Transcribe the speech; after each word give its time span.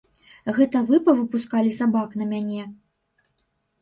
Гэта 0.59 0.77
вы 0.87 0.99
павыпускалі 1.09 1.75
сабак 1.79 2.19
на 2.23 2.31
мяне?! 2.33 2.63